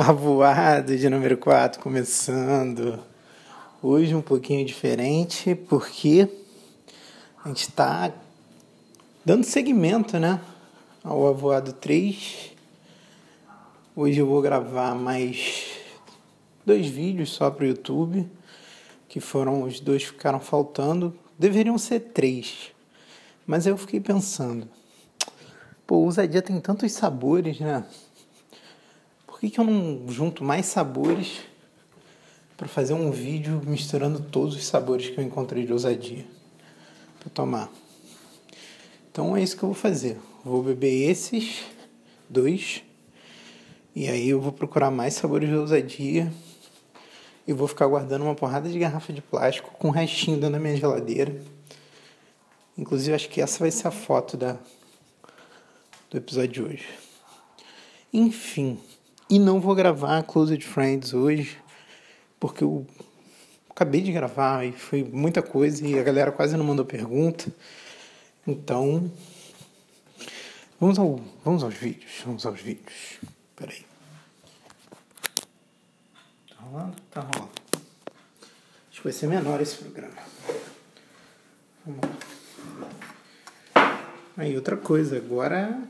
Avoado 0.00 0.96
de 0.96 1.10
número 1.10 1.36
4 1.36 1.82
começando. 1.82 3.00
Hoje 3.82 4.14
um 4.14 4.22
pouquinho 4.22 4.64
diferente 4.64 5.56
porque 5.56 6.28
a 7.44 7.48
gente 7.48 7.62
está 7.62 8.12
dando 9.24 9.42
seguimento 9.42 10.16
né, 10.20 10.40
ao 11.02 11.26
Avoado 11.26 11.72
3. 11.72 12.52
Hoje 13.96 14.20
eu 14.20 14.26
vou 14.28 14.40
gravar 14.40 14.94
mais 14.94 15.66
dois 16.64 16.86
vídeos 16.86 17.30
só 17.30 17.50
para 17.50 17.64
o 17.64 17.66
YouTube, 17.66 18.24
que 19.08 19.18
foram 19.18 19.64
os 19.64 19.80
dois 19.80 20.04
que 20.04 20.12
ficaram 20.12 20.38
faltando. 20.38 21.12
Deveriam 21.36 21.76
ser 21.76 21.98
três, 22.14 22.70
mas 23.44 23.66
eu 23.66 23.76
fiquei 23.76 23.98
pensando. 23.98 24.68
Pô, 25.84 25.96
Ousadia 25.96 26.40
tem 26.40 26.60
tantos 26.60 26.92
sabores, 26.92 27.58
né? 27.58 27.84
Por 29.38 29.42
que, 29.42 29.50
que 29.50 29.60
eu 29.60 29.64
não 29.64 30.08
junto 30.08 30.42
mais 30.42 30.66
sabores 30.66 31.42
para 32.56 32.66
fazer 32.66 32.92
um 32.92 33.12
vídeo 33.12 33.62
misturando 33.64 34.18
todos 34.18 34.56
os 34.56 34.66
sabores 34.66 35.10
que 35.10 35.16
eu 35.16 35.22
encontrei 35.22 35.64
de 35.64 35.72
ousadia 35.72 36.26
para 37.20 37.30
tomar? 37.30 37.70
Então 39.12 39.36
é 39.36 39.40
isso 39.40 39.56
que 39.56 39.62
eu 39.62 39.68
vou 39.68 39.76
fazer. 39.76 40.18
Vou 40.44 40.60
beber 40.60 41.08
esses 41.08 41.62
dois 42.28 42.82
e 43.94 44.08
aí 44.08 44.28
eu 44.28 44.40
vou 44.40 44.50
procurar 44.50 44.90
mais 44.90 45.14
sabores 45.14 45.48
de 45.48 45.54
ousadia 45.54 46.32
e 47.46 47.52
vou 47.52 47.68
ficar 47.68 47.86
guardando 47.86 48.22
uma 48.22 48.34
porrada 48.34 48.68
de 48.68 48.76
garrafa 48.76 49.12
de 49.12 49.22
plástico 49.22 49.70
com 49.78 49.90
restinho 49.90 50.36
dentro 50.36 50.54
da 50.54 50.58
minha 50.58 50.76
geladeira. 50.76 51.40
Inclusive 52.76 53.14
acho 53.14 53.28
que 53.28 53.40
essa 53.40 53.60
vai 53.60 53.70
ser 53.70 53.86
a 53.86 53.92
foto 53.92 54.36
da 54.36 54.58
do 56.10 56.16
episódio 56.16 56.48
de 56.48 56.62
hoje. 56.62 56.88
Enfim, 58.12 58.80
e 59.30 59.38
não 59.38 59.60
vou 59.60 59.74
gravar 59.74 60.22
Closed 60.22 60.64
Friends 60.64 61.12
hoje, 61.12 61.58
porque 62.40 62.64
eu 62.64 62.86
acabei 63.68 64.00
de 64.00 64.10
gravar 64.10 64.64
e 64.64 64.72
foi 64.72 65.04
muita 65.04 65.42
coisa 65.42 65.86
e 65.86 65.98
a 65.98 66.02
galera 66.02 66.32
quase 66.32 66.56
não 66.56 66.64
mandou 66.64 66.84
pergunta. 66.84 67.52
Então, 68.46 69.12
vamos, 70.80 70.98
ao, 70.98 71.20
vamos 71.44 71.62
aos 71.62 71.74
vídeos, 71.74 72.22
vamos 72.24 72.46
aos 72.46 72.60
vídeos. 72.60 73.18
Peraí. 73.54 73.84
Tá 76.48 76.56
rolando? 76.60 76.96
Tá 77.10 77.20
rolando. 77.20 77.50
Acho 78.90 79.00
que 79.00 79.04
vai 79.04 79.12
ser 79.12 79.26
menor 79.26 79.60
esse 79.60 79.76
programa. 79.76 80.16
Vamos 81.84 82.00
lá. 82.02 82.16
Aí, 84.38 84.56
outra 84.56 84.76
coisa, 84.76 85.16
agora 85.16 85.82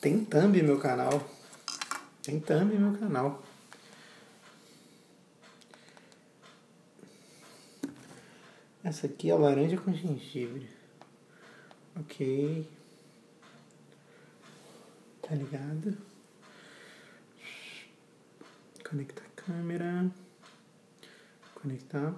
tem 0.00 0.24
thumb 0.24 0.62
meu 0.62 0.78
canal. 0.78 1.35
Tem 2.26 2.40
thumb 2.40 2.74
no 2.74 2.90
meu 2.90 2.98
canal. 2.98 3.40
Essa 8.82 9.06
aqui 9.06 9.30
é 9.30 9.34
laranja 9.36 9.76
com 9.76 9.92
gengibre. 9.92 10.68
Ok. 11.94 12.68
Tá 15.22 15.36
ligado? 15.36 15.96
Conectar 18.90 19.22
a 19.22 19.40
câmera. 19.40 20.10
Conectar. 21.54 22.12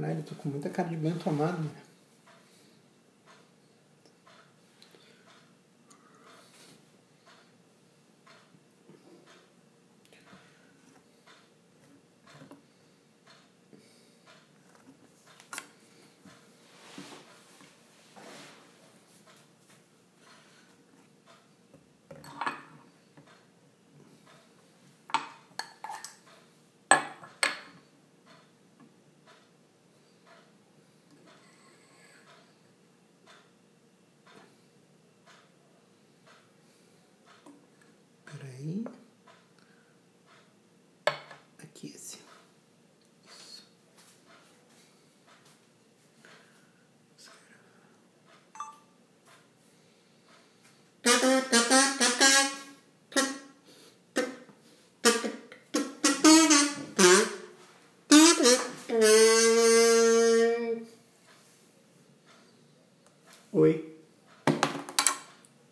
Caralho, 0.00 0.20
eu 0.20 0.24
tô 0.24 0.34
com 0.34 0.48
muita 0.48 0.70
cara 0.70 0.88
de 0.88 0.96
banho 0.96 1.18
tomado, 1.18 1.62
né? 1.62 1.70
Peraí. 38.30 38.84
Aqui 41.58 41.88
esse. 41.88 42.18
Isso. 43.26 43.66
Oi. 63.52 63.96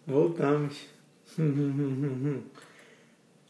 Voltamos. 0.06 0.88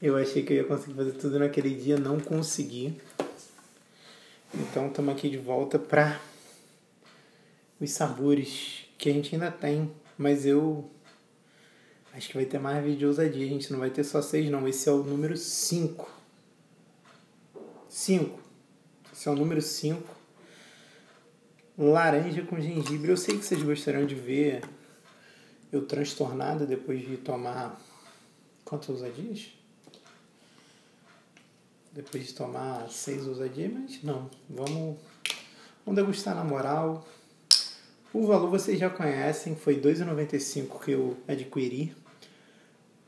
Eu 0.03 0.18
achei 0.29 0.43
que 0.43 0.53
eu 0.53 0.59
ia 0.59 0.65
conseguir 0.65 0.95
fazer 0.95 1.13
tudo 1.13 1.39
naquele 1.39 1.75
dia, 1.75 1.97
não 1.97 2.21
consegui. 2.21 3.01
Então 4.55 4.89
estamos 4.89 5.15
aqui 5.15 5.31
de 5.31 5.39
volta 5.39 5.79
para 5.79 6.21
os 7.81 7.91
sabores 7.91 8.85
que 8.99 9.09
a 9.09 9.13
gente 9.13 9.35
ainda 9.35 9.51
tem, 9.51 9.91
mas 10.17 10.45
eu 10.45 10.91
acho 12.13 12.29
que 12.29 12.35
vai 12.35 12.45
ter 12.45 12.59
mais 12.59 12.85
vídeo 12.85 12.99
de 12.99 13.07
ousadia. 13.07 13.47
A 13.47 13.49
gente 13.49 13.73
não 13.73 13.79
vai 13.79 13.91
ter 13.91 14.05
só 14.05 14.21
seis, 14.21 14.51
não. 14.51 14.69
Esse 14.69 14.89
é 14.89 14.93
o 14.93 15.03
número 15.03 15.37
5. 15.37 16.11
5. 17.89 18.41
Esse 19.13 19.29
é 19.29 19.33
o 19.33 19.37
número 19.37 19.63
5. 19.63 20.17
Laranja 21.79 22.43
com 22.43 22.61
gengibre. 22.61 23.11
Eu 23.11 23.17
sei 23.17 23.39
que 23.39 23.45
vocês 23.45 23.63
gostariam 23.63 24.05
de 24.05 24.15
ver 24.15 24.63
eu 25.71 25.87
transtornado 25.87 26.67
depois 26.67 27.01
de 27.01 27.17
tomar 27.17 27.81
quantas 28.65 28.89
ousadias? 28.89 29.58
Depois 31.99 32.29
de 32.29 32.33
tomar 32.33 32.89
seis 32.89 33.27
ousadias, 33.27 33.73
mas 33.73 34.03
não, 34.05 34.31
vamos, 34.49 34.97
vamos 35.85 36.01
degustar 36.01 36.33
na 36.33 36.45
moral. 36.45 37.05
O 38.13 38.25
valor 38.25 38.49
vocês 38.49 38.79
já 38.79 38.89
conhecem, 38.89 39.57
foi 39.57 39.75
R$ 39.75 39.81
2,95 39.81 40.85
que 40.85 40.93
eu 40.93 41.17
adquiri. 41.27 41.93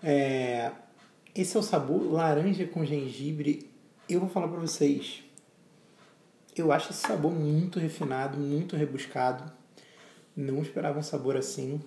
É, 0.03 0.73
esse 1.33 1.57
é 1.57 1.61
o 1.61 1.63
sabor 1.63 2.03
laranja 2.13 2.67
com 2.67 2.85
gengibre. 2.85 3.71
Eu 4.09 4.19
vou 4.19 4.29
falar 4.29 4.49
para 4.49 4.59
vocês, 4.59 5.23
eu 6.57 6.73
acho 6.73 6.91
esse 6.91 7.07
sabor 7.07 7.31
muito 7.31 7.79
refinado, 7.79 8.39
muito 8.39 8.75
rebuscado. 8.75 9.53
Não 10.37 10.61
esperava 10.63 10.99
um 10.99 11.03
sabor 11.05 11.37
assim 11.37 11.81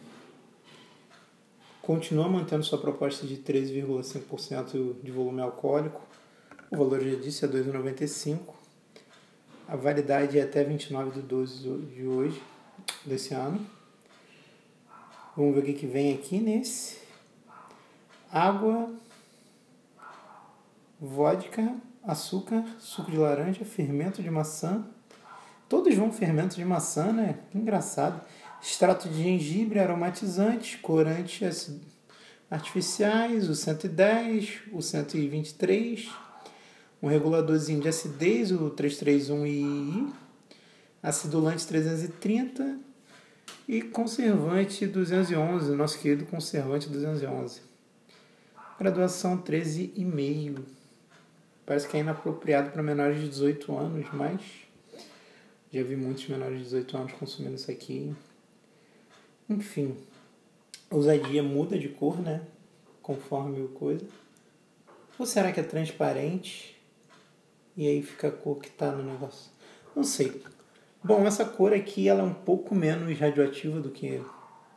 continua 1.81 2.29
mantendo 2.29 2.63
sua 2.63 2.77
proposta 2.77 3.27
de 3.27 3.35
13,5% 3.35 4.95
de 5.03 5.11
volume 5.11 5.41
alcoólico. 5.41 6.01
O 6.73 6.75
valor, 6.75 7.03
já 7.03 7.15
disse, 7.15 7.45
é 7.45 7.47
2,95. 7.47 8.39
A 9.67 9.75
validade 9.75 10.39
é 10.39 10.41
até 10.41 10.63
29 10.63 11.11
de 11.11 11.21
12 11.21 11.69
de 11.93 12.07
hoje, 12.07 12.41
desse 13.05 13.31
ano. 13.35 13.63
Vamos 15.37 15.53
ver 15.53 15.61
o 15.69 15.75
que, 15.75 15.85
vem 15.85 16.15
aqui 16.15 16.39
nesse. 16.39 16.97
Água, 18.31 18.91
vodka, 20.99 21.75
açúcar, 22.03 22.65
suco 22.79 23.11
de 23.11 23.17
laranja, 23.17 23.63
fermento 23.63 24.23
de 24.23 24.31
maçã. 24.31 24.83
Todos 25.69 25.93
vão 25.93 26.11
fermento 26.11 26.55
de 26.55 26.65
maçã, 26.65 27.13
né? 27.13 27.37
Que 27.51 27.57
engraçado 27.59 28.19
extrato 28.59 29.07
de 29.07 29.21
gengibre, 29.21 29.77
aromatizantes, 29.77 30.75
corantes 30.81 31.71
artificiais, 32.49 33.47
o 33.47 33.53
110, 33.53 34.61
o 34.71 34.81
123, 34.81 36.09
um 37.03 37.07
reguladorzinho 37.09 37.81
de 37.81 37.89
acidez, 37.89 38.50
o 38.53 38.71
331i, 38.71 40.09
acidulante 41.01 41.67
330 41.67 42.79
e 43.67 43.81
conservante 43.81 44.88
211, 44.88 45.75
nosso 45.75 46.00
querido 46.00 46.25
conservante 46.25 46.88
211. 46.88 47.61
Graduação 48.79 49.38
13,5. 49.38 50.61
Parece 51.65 51.89
que 51.89 51.97
é 51.97 52.00
inapropriado 52.00 52.71
para 52.71 52.81
menores 52.81 53.19
de 53.19 53.27
18 53.27 53.77
anos, 53.77 54.07
mas 54.13 54.39
já 55.73 55.83
vi 55.83 55.97
muitos 55.97 56.25
menores 56.29 56.59
de 56.59 56.63
18 56.63 56.97
anos 56.97 57.13
consumindo 57.13 57.56
isso 57.56 57.69
aqui. 57.69 58.15
Enfim, 59.49 59.97
a 60.89 60.95
ousadia 60.95 61.44
muda 61.44 61.77
de 61.77 61.89
cor, 61.89 62.17
né? 62.21 62.44
Conforme 63.01 63.61
o 63.61 63.67
coisa. 63.67 64.06
Ou 65.19 65.25
será 65.25 65.51
que 65.51 65.59
é 65.59 65.63
transparente? 65.63 66.72
E 67.75 67.87
aí 67.87 68.03
fica 68.03 68.27
a 68.27 68.31
cor 68.31 68.59
que 68.59 68.69
tá 68.69 68.91
no 68.91 69.03
negócio. 69.03 69.51
Não 69.95 70.03
sei. 70.03 70.43
Bom, 71.03 71.25
essa 71.25 71.43
cor 71.43 71.73
aqui 71.73 72.07
ela 72.07 72.21
é 72.21 72.23
um 72.23 72.33
pouco 72.33 72.73
menos 72.75 73.17
radioativa 73.19 73.79
do 73.79 73.89
que 73.89 74.21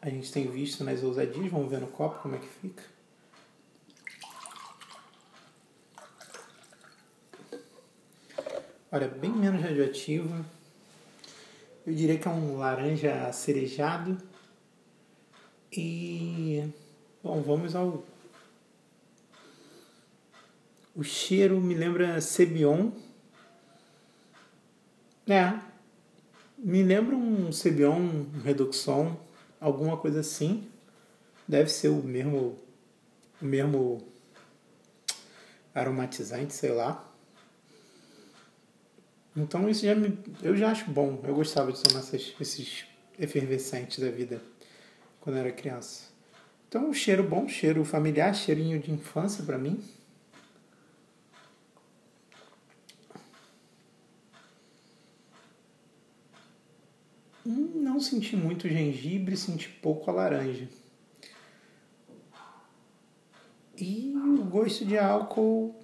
a 0.01 0.09
gente 0.09 0.33
tem 0.33 0.47
visto 0.51 0.83
nas 0.83 1.03
ousadias. 1.03 1.51
Vamos 1.51 1.71
ver 1.71 1.81
no 1.81 1.87
copo 1.89 2.21
como 2.23 2.37
é 2.37 2.39
que 2.39 2.49
fica. 2.49 2.83
Olha, 8.91 9.09
bem 9.09 9.31
menos 9.31 9.61
radioativa. 9.61 10.45
Eu 11.87 11.95
diria 11.95 12.19
que 12.19 12.27
é 12.27 12.31
um 12.31 12.57
laranja 12.57 13.31
cerejado. 13.33 14.17
E. 15.71 16.65
Bom, 17.23 17.43
vamos 17.43 17.77
ao 17.77 18.03
o 20.97 21.05
cheiro 21.05 21.61
me 21.61 21.75
lembra 21.75 22.21
Cebion. 22.21 22.91
É. 25.29 25.59
Me 26.59 26.83
lembra 26.83 27.15
um 27.15 27.53
Cebion, 27.53 27.99
um 27.99 28.41
Reduxon, 28.43 29.17
alguma 29.61 29.97
coisa 29.97 30.21
assim. 30.21 30.67
Deve 31.47 31.69
ser 31.69 31.89
o 31.89 32.03
mesmo 32.03 32.59
o 33.41 33.45
mesmo 33.45 33.99
aromatizante, 35.75 36.55
sei 36.55 36.73
lá. 36.73 37.05
Então 39.37 39.69
isso 39.69 39.85
já 39.85 39.95
me, 39.95 40.19
eu 40.43 40.57
já 40.57 40.71
acho 40.71 40.91
bom. 40.91 41.21
Eu 41.23 41.35
gostava 41.35 41.71
de 41.71 41.83
tomar 41.83 42.01
esses, 42.01 42.35
esses 42.41 42.87
efervescentes 43.19 43.99
da 43.99 44.11
vida 44.11 44.41
quando 45.21 45.37
eu 45.37 45.41
era 45.41 45.53
criança. 45.53 46.05
Então, 46.69 46.89
um 46.89 46.95
cheiro 46.95 47.23
bom, 47.23 47.47
cheiro 47.49 47.85
familiar, 47.85 48.35
cheirinho 48.35 48.81
de 48.81 48.91
infância 48.91 49.45
para 49.45 49.59
mim. 49.59 49.83
Não 57.47 58.01
senti 58.01 58.37
muito 58.37 58.69
gengibre, 58.69 59.37
senti 59.37 59.69
pouco 59.69 60.11
a 60.11 60.15
laranja. 60.15 60.69
E 63.79 64.13
o 64.17 64.45
gosto 64.45 64.85
de 64.85 64.99
álcool 64.99 65.75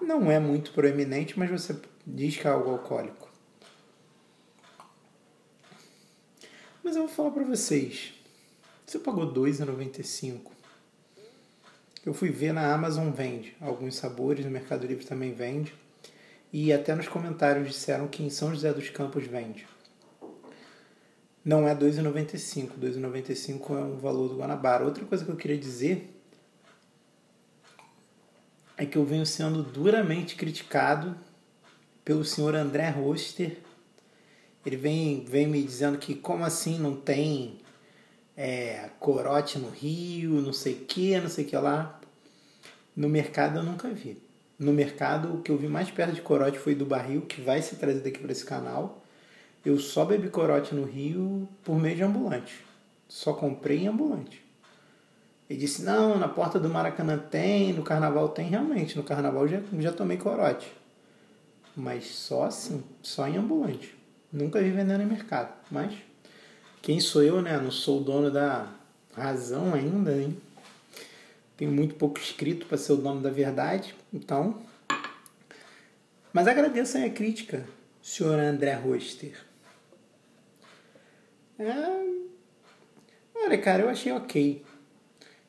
não 0.00 0.30
é 0.30 0.38
muito 0.38 0.72
proeminente, 0.72 1.38
mas 1.38 1.50
você 1.50 1.80
diz 2.06 2.36
que 2.36 2.46
é 2.46 2.50
algo 2.50 2.70
alcoólico. 2.70 3.30
Mas 6.82 6.96
eu 6.96 7.06
vou 7.06 7.10
falar 7.10 7.30
para 7.30 7.44
vocês. 7.44 8.12
Você 8.84 8.98
pagou 8.98 9.24
R$ 9.26 9.32
2,95. 9.32 10.50
Eu 12.04 12.14
fui 12.14 12.30
ver 12.30 12.52
na 12.52 12.72
Amazon 12.72 13.10
vende. 13.10 13.56
Alguns 13.60 13.96
sabores, 13.96 14.44
no 14.44 14.50
Mercado 14.50 14.86
Livre 14.86 15.04
também 15.04 15.32
vende. 15.32 15.74
E 16.52 16.72
até 16.72 16.94
nos 16.94 17.08
comentários 17.08 17.68
disseram 17.68 18.06
que 18.06 18.22
em 18.22 18.30
São 18.30 18.50
José 18.50 18.72
dos 18.72 18.88
Campos 18.90 19.26
vende 19.26 19.66
não 21.46 21.68
é 21.68 21.76
2,95. 21.76 22.70
2,95 22.76 23.70
é 23.70 23.84
um 23.84 23.98
valor 23.98 24.28
do 24.28 24.36
Guanabara. 24.36 24.84
Outra 24.84 25.04
coisa 25.04 25.24
que 25.24 25.30
eu 25.30 25.36
queria 25.36 25.56
dizer 25.56 26.12
é 28.76 28.84
que 28.84 28.98
eu 28.98 29.04
venho 29.04 29.24
sendo 29.24 29.62
duramente 29.62 30.34
criticado 30.34 31.16
pelo 32.04 32.24
senhor 32.24 32.56
André 32.56 32.90
Roster. 32.90 33.58
Ele 34.64 34.76
vem, 34.76 35.24
vem 35.24 35.46
me 35.46 35.62
dizendo 35.62 35.98
que 35.98 36.16
como 36.16 36.44
assim 36.44 36.80
não 36.80 36.96
tem 36.96 37.58
é, 38.36 38.90
corote 38.98 39.56
no 39.56 39.70
Rio, 39.70 40.42
não 40.42 40.52
sei 40.52 40.72
o 40.72 40.84
que, 40.84 41.16
não 41.20 41.28
sei 41.28 41.44
o 41.44 41.48
que 41.48 41.56
lá. 41.56 42.00
No 42.96 43.08
mercado 43.08 43.60
eu 43.60 43.62
nunca 43.62 43.88
vi. 43.88 44.20
No 44.58 44.72
mercado 44.72 45.34
o 45.34 45.42
que 45.42 45.52
eu 45.52 45.56
vi 45.56 45.68
mais 45.68 45.92
perto 45.92 46.12
de 46.12 46.22
corote 46.22 46.58
foi 46.58 46.74
do 46.74 46.84
barril, 46.84 47.22
que 47.22 47.40
vai 47.40 47.62
ser 47.62 47.76
trazido 47.76 48.08
aqui 48.08 48.18
para 48.18 48.32
esse 48.32 48.44
canal 48.44 49.05
eu 49.66 49.80
só 49.80 50.04
bebi 50.04 50.28
corote 50.28 50.72
no 50.72 50.84
Rio 50.84 51.48
por 51.64 51.76
meio 51.76 51.96
de 51.96 52.02
ambulante. 52.04 52.64
Só 53.08 53.32
comprei 53.32 53.78
em 53.78 53.88
ambulante. 53.88 54.40
Ele 55.50 55.58
disse, 55.58 55.82
não, 55.82 56.16
na 56.16 56.28
porta 56.28 56.60
do 56.60 56.68
Maracanã 56.68 57.18
tem, 57.18 57.72
no 57.72 57.82
carnaval 57.82 58.28
tem, 58.28 58.48
realmente. 58.48 58.96
No 58.96 59.02
carnaval 59.02 59.48
já, 59.48 59.60
já 59.80 59.92
tomei 59.92 60.18
corote. 60.18 60.72
Mas 61.76 62.06
só 62.06 62.44
assim, 62.44 62.84
só 63.02 63.26
em 63.26 63.38
ambulante. 63.38 63.92
Nunca 64.32 64.62
vi 64.62 64.70
vendendo 64.70 65.02
em 65.02 65.06
mercado. 65.06 65.52
Mas 65.68 65.94
quem 66.80 67.00
sou 67.00 67.24
eu, 67.24 67.42
né? 67.42 67.58
Não 67.58 67.72
sou 67.72 68.00
o 68.00 68.04
dono 68.04 68.30
da 68.30 68.72
razão 69.16 69.74
ainda, 69.74 70.16
hein? 70.16 70.40
Tenho 71.56 71.72
muito 71.72 71.96
pouco 71.96 72.20
escrito 72.20 72.66
para 72.66 72.78
ser 72.78 72.92
o 72.92 72.96
dono 72.96 73.20
da 73.20 73.30
verdade. 73.30 73.96
Então. 74.14 74.62
Mas 76.32 76.46
agradeço 76.46 76.98
a 76.98 77.10
crítica, 77.10 77.66
senhor 78.00 78.38
André 78.38 78.74
Roster. 78.74 79.45
É... 81.58 82.26
Olha, 83.34 83.58
cara, 83.58 83.82
eu 83.82 83.88
achei 83.88 84.12
ok. 84.12 84.64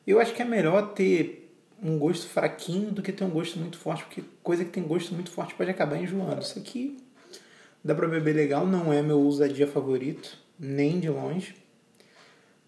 Eu 0.06 0.18
acho 0.20 0.34
que 0.34 0.40
é 0.40 0.44
melhor 0.44 0.94
ter 0.94 1.52
um 1.82 1.98
gosto 1.98 2.26
fraquinho 2.26 2.90
do 2.90 3.02
que 3.02 3.12
ter 3.12 3.24
um 3.24 3.30
gosto 3.30 3.58
muito 3.58 3.78
forte, 3.78 4.04
porque 4.04 4.24
coisa 4.42 4.64
que 4.64 4.70
tem 4.70 4.82
gosto 4.82 5.14
muito 5.14 5.30
forte 5.30 5.54
pode 5.54 5.70
acabar 5.70 6.00
enjoando. 6.00 6.42
Isso 6.42 6.58
aqui 6.58 6.96
dá 7.84 7.94
pra 7.94 8.08
beber 8.08 8.34
legal, 8.34 8.66
não 8.66 8.92
é 8.92 9.02
meu 9.02 9.18
ousadia 9.20 9.66
favorito, 9.66 10.38
nem 10.58 10.98
de 10.98 11.08
longe. 11.08 11.54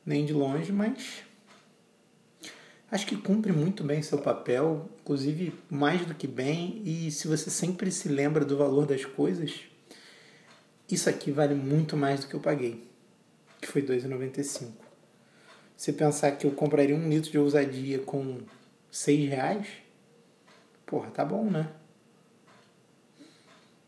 Nem 0.04 0.24
de 0.24 0.32
longe, 0.32 0.72
mas 0.72 1.22
acho 2.90 3.06
que 3.06 3.16
cumpre 3.16 3.52
muito 3.52 3.84
bem 3.84 4.02
seu 4.02 4.18
papel, 4.18 4.88
inclusive 5.00 5.54
mais 5.68 6.04
do 6.04 6.14
que 6.14 6.26
bem, 6.26 6.82
e 6.84 7.10
se 7.10 7.28
você 7.28 7.50
sempre 7.50 7.90
se 7.92 8.08
lembra 8.08 8.44
do 8.44 8.56
valor 8.56 8.86
das 8.86 9.04
coisas, 9.04 9.60
isso 10.90 11.08
aqui 11.08 11.30
vale 11.30 11.54
muito 11.54 11.96
mais 11.96 12.20
do 12.20 12.28
que 12.28 12.34
eu 12.34 12.40
paguei 12.40 12.89
foi 13.72 13.82
R$ 13.82 13.88
2,95. 13.88 14.72
Se 15.76 15.92
pensar 15.92 16.32
que 16.32 16.46
eu 16.46 16.50
compraria 16.50 16.94
um 16.94 17.08
litro 17.08 17.30
de 17.30 17.38
ousadia 17.38 17.98
com 18.00 18.38
seis 18.90 19.28
reais, 19.28 19.66
porra, 20.84 21.10
tá 21.10 21.24
bom, 21.24 21.44
né? 21.44 21.70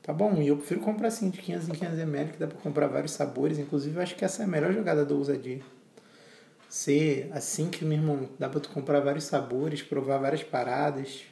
Tá 0.02 0.12
bom, 0.12 0.42
e 0.42 0.48
eu 0.48 0.56
prefiro 0.56 0.80
comprar 0.80 1.08
assim 1.08 1.30
de 1.30 1.38
500 1.38 1.68
em 1.68 1.72
500 1.72 1.98
ml, 1.98 2.32
que 2.32 2.38
dá 2.38 2.46
pra 2.46 2.58
comprar 2.58 2.88
vários 2.88 3.12
sabores. 3.12 3.58
Inclusive, 3.58 3.96
eu 3.96 4.02
acho 4.02 4.16
que 4.16 4.24
essa 4.24 4.42
é 4.42 4.44
a 4.46 4.48
melhor 4.48 4.72
jogada 4.72 5.04
da 5.04 5.14
ousadia. 5.14 5.60
Ser 6.68 7.30
assim 7.32 7.68
que, 7.68 7.84
meu 7.84 7.98
irmão, 7.98 8.28
dá 8.38 8.48
pra 8.48 8.58
tu 8.58 8.70
comprar 8.70 8.98
vários 9.00 9.24
sabores, 9.24 9.82
provar 9.82 10.18
várias 10.18 10.42
paradas, 10.42 11.24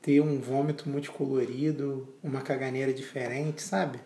ter 0.00 0.20
um 0.20 0.38
vômito 0.38 0.88
multicolorido, 0.88 2.14
uma 2.22 2.40
caganeira 2.40 2.92
diferente, 2.92 3.60
sabe? 3.60 3.98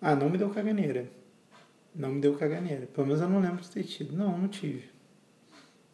Ah, 0.00 0.16
não 0.16 0.28
me 0.28 0.38
deu 0.38 0.50
caganeira. 0.50 1.08
Não 1.94 2.10
me 2.10 2.20
deu 2.20 2.34
caganeira. 2.36 2.86
Pelo 2.86 3.06
menos 3.06 3.22
eu 3.22 3.28
não 3.28 3.40
lembro 3.40 3.62
de 3.62 3.70
ter 3.70 3.84
tido. 3.84 4.16
Não, 4.16 4.36
não 4.36 4.48
tive. 4.48 4.90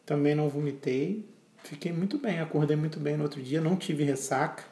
Também 0.07 0.35
não 0.35 0.49
vomitei. 0.49 1.29
Fiquei 1.63 1.93
muito 1.93 2.19
bem, 2.19 2.41
acordei 2.41 2.77
muito 2.77 2.99
bem 2.99 3.17
no 3.17 3.25
outro 3.25 3.43
dia, 3.43 3.61
não 3.61 3.77
tive 3.77 4.03
ressaca. 4.03 4.65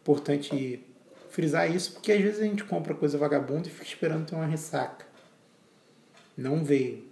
Importante 0.00 0.82
frisar 1.30 1.70
isso, 1.70 1.92
porque 1.92 2.10
às 2.12 2.20
vezes 2.20 2.40
a 2.40 2.44
gente 2.44 2.64
compra 2.64 2.94
coisa 2.94 3.18
vagabunda 3.18 3.68
e 3.68 3.70
fica 3.70 3.84
esperando 3.84 4.26
ter 4.26 4.34
uma 4.34 4.46
ressaca. 4.46 5.06
Não 6.36 6.64
veio. 6.64 7.04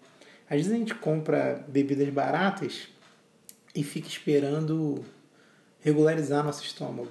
Às 0.49 0.57
vezes 0.57 0.73
a 0.73 0.77
gente 0.77 0.95
compra 0.95 1.65
bebidas 1.69 2.09
baratas 2.09 2.89
e 3.75 3.83
fica 3.83 4.09
esperando 4.09 5.05
regularizar 5.81 6.45
nosso 6.45 6.65
estômago. 6.65 7.11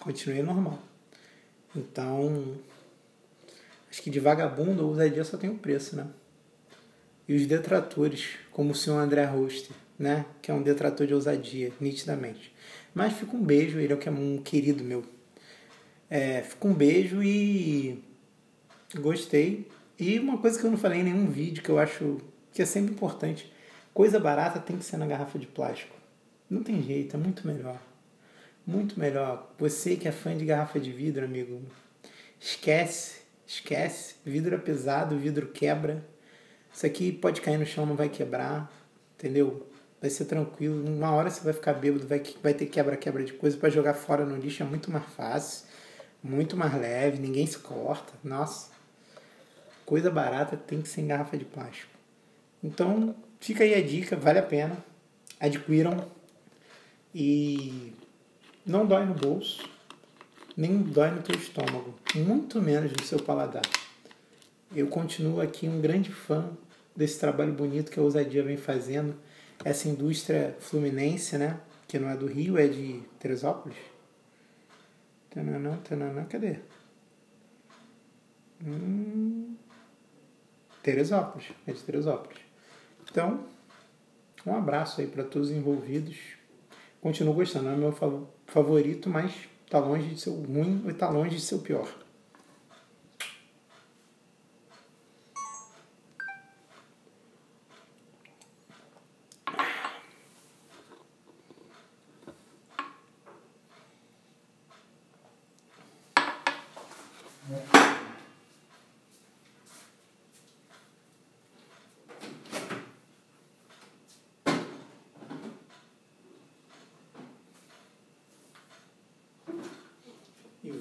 Continuei 0.00 0.42
normal. 0.42 0.78
Então, 1.76 2.56
Acho 3.92 4.00
que 4.00 4.08
de 4.08 4.18
vagabundo, 4.18 4.88
ousadia 4.88 5.22
só 5.22 5.36
tem 5.36 5.50
um 5.50 5.58
preço, 5.58 5.94
né? 5.94 6.06
E 7.28 7.34
os 7.34 7.44
detratores, 7.44 8.36
como 8.50 8.72
o 8.72 8.74
senhor 8.74 8.96
André 8.96 9.22
Roster, 9.26 9.76
né? 9.98 10.24
Que 10.40 10.50
é 10.50 10.54
um 10.54 10.62
detrator 10.62 11.06
de 11.06 11.12
ousadia, 11.12 11.70
nitidamente. 11.78 12.54
Mas 12.94 13.12
fica 13.12 13.36
um 13.36 13.44
beijo, 13.44 13.78
ele 13.78 13.92
é 13.92 13.98
é 14.06 14.10
um 14.10 14.38
querido 14.38 14.82
meu. 14.82 15.04
É, 16.08 16.40
fica 16.40 16.66
um 16.66 16.72
beijo 16.72 17.22
e 17.22 18.02
gostei. 18.98 19.68
E 19.98 20.18
uma 20.18 20.38
coisa 20.38 20.58
que 20.58 20.64
eu 20.64 20.70
não 20.70 20.78
falei 20.78 21.00
em 21.00 21.04
nenhum 21.04 21.26
vídeo, 21.26 21.62
que 21.62 21.68
eu 21.68 21.78
acho 21.78 22.16
que 22.50 22.62
é 22.62 22.64
sempre 22.64 22.94
importante. 22.94 23.52
Coisa 23.92 24.18
barata 24.18 24.58
tem 24.58 24.78
que 24.78 24.86
ser 24.86 24.96
na 24.96 25.06
garrafa 25.06 25.38
de 25.38 25.46
plástico. 25.46 25.94
Não 26.48 26.62
tem 26.62 26.82
jeito, 26.82 27.14
é 27.14 27.18
muito 27.18 27.46
melhor. 27.46 27.78
Muito 28.66 28.98
melhor. 28.98 29.54
Você 29.58 29.96
que 29.96 30.08
é 30.08 30.12
fã 30.12 30.34
de 30.34 30.46
garrafa 30.46 30.80
de 30.80 30.90
vidro, 30.90 31.26
amigo, 31.26 31.60
Esquece, 32.40 33.21
esquece. 33.46 34.14
Vidro 34.24 34.54
é 34.54 34.58
pesado, 34.58 35.18
vidro 35.18 35.48
quebra. 35.48 36.04
Isso 36.72 36.86
aqui 36.86 37.12
pode 37.12 37.40
cair 37.40 37.58
no 37.58 37.66
chão, 37.66 37.84
não 37.84 37.96
vai 37.96 38.08
quebrar, 38.08 38.72
entendeu? 39.14 39.68
Vai 40.00 40.10
ser 40.10 40.24
tranquilo. 40.24 40.84
Uma 40.86 41.12
hora 41.12 41.30
você 41.30 41.42
vai 41.42 41.52
ficar 41.52 41.74
bêbado, 41.74 42.06
vai, 42.06 42.22
vai 42.42 42.54
ter 42.54 42.66
quebra-quebra 42.66 43.24
de 43.24 43.32
coisa 43.34 43.56
para 43.56 43.68
jogar 43.68 43.94
fora 43.94 44.24
no 44.24 44.36
lixo, 44.36 44.62
é 44.62 44.66
muito 44.66 44.90
mais 44.90 45.04
fácil, 45.14 45.66
muito 46.22 46.56
mais 46.56 46.74
leve, 46.74 47.18
ninguém 47.18 47.46
se 47.46 47.58
corta. 47.58 48.12
Nossa, 48.24 48.70
coisa 49.84 50.10
barata 50.10 50.56
tem 50.56 50.80
que 50.80 50.88
ser 50.88 51.02
em 51.02 51.08
garrafa 51.08 51.36
de 51.36 51.44
plástico. 51.44 51.92
Então, 52.64 53.14
fica 53.38 53.64
aí 53.64 53.74
a 53.74 53.82
dica, 53.82 54.16
vale 54.16 54.38
a 54.38 54.42
pena. 54.42 54.76
Adquiram 55.38 56.08
e 57.14 57.92
não 58.64 58.86
dói 58.86 59.04
no 59.04 59.14
bolso, 59.14 59.68
nem 60.56 60.82
dói 60.82 61.10
no 61.10 61.22
teu 61.22 61.36
estômago, 61.36 61.94
muito 62.14 62.60
menos 62.60 62.92
no 62.92 63.02
seu 63.04 63.18
paladar. 63.18 63.62
Eu 64.74 64.86
continuo 64.86 65.40
aqui 65.40 65.68
um 65.68 65.80
grande 65.80 66.10
fã 66.10 66.50
desse 66.94 67.18
trabalho 67.18 67.52
bonito 67.52 67.90
que 67.90 67.98
a 67.98 68.02
Ousadia 68.02 68.42
vem 68.42 68.56
fazendo, 68.56 69.14
essa 69.64 69.88
indústria 69.88 70.56
fluminense, 70.60 71.38
né? 71.38 71.60
Que 71.86 71.98
não 71.98 72.08
é 72.08 72.16
do 72.16 72.26
Rio, 72.26 72.58
é 72.58 72.66
de 72.66 73.02
Teresópolis. 73.18 73.76
Tananã, 75.30 75.78
tananã, 75.84 76.24
cadê? 76.24 76.58
Hum, 78.64 79.54
Teresópolis, 80.82 81.48
é 81.66 81.72
de 81.72 81.80
Teresópolis. 81.82 82.40
Então, 83.10 83.44
um 84.46 84.54
abraço 84.54 85.00
aí 85.00 85.06
para 85.06 85.24
todos 85.24 85.50
os 85.50 85.56
envolvidos. 85.56 86.16
Continuo 87.00 87.34
gostando, 87.34 87.68
é 87.68 87.76
meu 87.76 87.92
favorito, 88.46 89.08
mas 89.08 89.32
tá 89.72 89.78
longe 89.78 90.06
de 90.06 90.20
ser 90.20 90.28
ruim 90.28 90.84
e 90.86 90.92
tá 90.92 91.08
longe 91.08 91.36
de 91.36 91.40
ser 91.40 91.54
o 91.54 91.60
pior. 91.60 91.88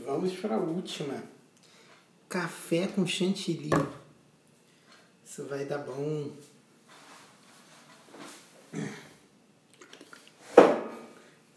Vamos 0.06 0.34
para 0.38 0.56
a 0.56 0.60
última. 0.60 1.24
Café 2.30 2.88
com 2.88 3.06
chantilly. 3.06 3.70
Isso 5.26 5.46
vai 5.46 5.66
dar 5.66 5.80
bom. 5.80 6.32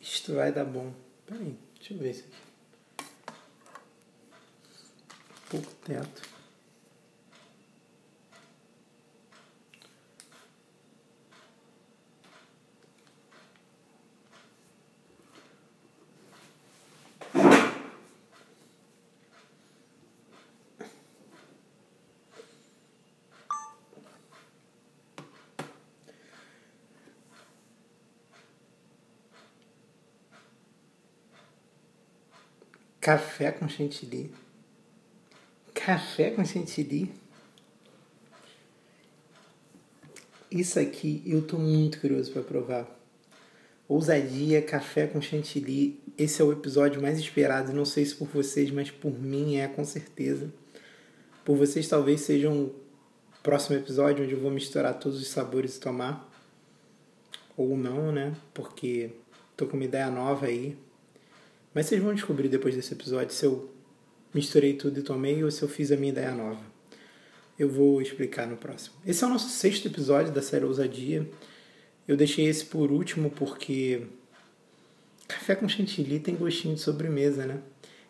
Isto 0.00 0.34
vai 0.34 0.52
dar 0.52 0.64
bom. 0.64 0.92
Peraí, 1.26 1.56
deixa 1.78 1.94
eu 1.94 1.98
ver 1.98 2.10
isso 2.10 2.24
aqui. 2.24 3.08
Pouco 5.50 5.70
teto. 5.84 6.33
Café 33.04 33.52
com 33.52 33.68
chantilly. 33.68 34.30
Café 35.74 36.30
com 36.30 36.42
chantilly. 36.42 37.12
Isso 40.50 40.80
aqui 40.80 41.22
eu 41.26 41.42
tô 41.42 41.58
muito 41.58 42.00
curioso 42.00 42.32
para 42.32 42.40
provar. 42.40 42.88
Ousadia, 43.86 44.62
café 44.62 45.06
com 45.06 45.20
chantilly. 45.20 46.00
Esse 46.16 46.40
é 46.40 46.44
o 46.46 46.52
episódio 46.52 47.02
mais 47.02 47.18
esperado. 47.18 47.74
Não 47.74 47.84
sei 47.84 48.06
se 48.06 48.14
por 48.14 48.28
vocês, 48.28 48.70
mas 48.70 48.90
por 48.90 49.12
mim 49.12 49.56
é 49.56 49.68
com 49.68 49.84
certeza. 49.84 50.50
Por 51.44 51.58
vocês 51.58 51.86
talvez 51.86 52.22
seja 52.22 52.48
um 52.48 52.72
próximo 53.42 53.76
episódio 53.76 54.24
onde 54.24 54.32
eu 54.32 54.40
vou 54.40 54.50
misturar 54.50 54.98
todos 54.98 55.20
os 55.20 55.28
sabores 55.28 55.76
e 55.76 55.80
tomar. 55.80 56.26
Ou 57.54 57.76
não, 57.76 58.10
né? 58.10 58.34
Porque 58.54 59.10
tô 59.54 59.66
com 59.66 59.76
uma 59.76 59.84
ideia 59.84 60.10
nova 60.10 60.46
aí. 60.46 60.74
Mas 61.74 61.86
vocês 61.86 62.00
vão 62.00 62.14
descobrir 62.14 62.48
depois 62.48 62.76
desse 62.76 62.94
episódio 62.94 63.34
se 63.34 63.44
eu 63.44 63.68
misturei 64.32 64.74
tudo 64.74 65.00
e 65.00 65.02
tomei 65.02 65.42
ou 65.42 65.50
se 65.50 65.60
eu 65.60 65.68
fiz 65.68 65.90
a 65.90 65.96
minha 65.96 66.12
ideia 66.12 66.30
nova. 66.32 66.62
Eu 67.58 67.68
vou 67.68 68.00
explicar 68.00 68.46
no 68.46 68.56
próximo. 68.56 68.94
Esse 69.04 69.24
é 69.24 69.26
o 69.26 69.30
nosso 69.30 69.48
sexto 69.48 69.88
episódio 69.88 70.32
da 70.32 70.40
série 70.40 70.64
Ousadia. 70.64 71.28
Eu 72.06 72.16
deixei 72.16 72.46
esse 72.46 72.64
por 72.64 72.92
último 72.92 73.30
porque 73.30 74.06
café 75.26 75.56
com 75.56 75.68
chantilly 75.68 76.20
tem 76.20 76.36
gostinho 76.36 76.76
de 76.76 76.80
sobremesa, 76.80 77.44
né? 77.44 77.60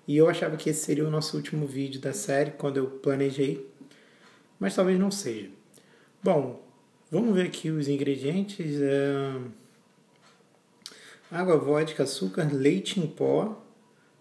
E 0.06 0.16
eu 0.16 0.28
achava 0.28 0.56
que 0.56 0.68
esse 0.68 0.84
seria 0.84 1.06
o 1.06 1.10
nosso 1.10 1.36
último 1.36 1.66
vídeo 1.66 2.00
da 2.00 2.12
série 2.12 2.50
quando 2.50 2.76
eu 2.76 2.86
planejei, 2.86 3.66
mas 4.58 4.74
talvez 4.74 4.98
não 4.98 5.10
seja. 5.10 5.48
Bom, 6.22 6.62
vamos 7.10 7.34
ver 7.34 7.46
aqui 7.46 7.70
os 7.70 7.88
ingredientes. 7.88 8.78
É 8.82 9.63
água, 11.34 11.56
vodka, 11.56 12.04
açúcar, 12.04 12.48
leite 12.52 13.00
em 13.00 13.06
pó, 13.08 13.60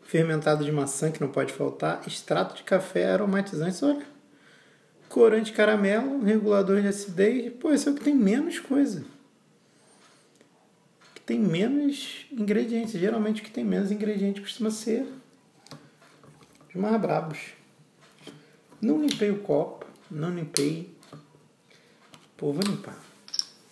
fermentado 0.01 0.65
de 0.65 0.71
maçã 0.71 1.11
que 1.11 1.21
não 1.21 1.29
pode 1.29 1.53
faltar, 1.53 2.01
extrato 2.07 2.55
de 2.55 2.63
café, 2.63 3.11
aromatizantes, 3.11 3.83
olha, 3.83 4.05
corante 5.07 5.53
caramelo, 5.53 6.23
regulador 6.23 6.81
de 6.81 6.87
acidez, 6.87 7.53
pô, 7.59 7.71
esse 7.71 7.87
é 7.87 7.91
o 7.91 7.95
que 7.95 8.03
tem 8.03 8.15
menos 8.15 8.59
coisa. 8.59 9.05
Que 11.13 11.21
tem 11.21 11.39
menos 11.39 12.25
ingredientes. 12.31 12.99
Geralmente 12.99 13.41
o 13.41 13.45
que 13.45 13.51
tem 13.51 13.63
menos 13.63 13.91
ingredientes 13.91 14.41
costuma 14.41 14.71
ser 14.71 15.07
os 16.67 16.75
mais 16.75 16.99
brabos. 16.99 17.53
Não 18.81 18.99
limpei 18.99 19.29
o 19.29 19.37
copo, 19.39 19.85
não 20.09 20.31
limpei. 20.31 20.91
Pô, 22.35 22.51
vou 22.51 22.63
limpar. 22.63 22.97